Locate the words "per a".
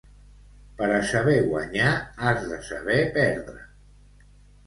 0.77-1.01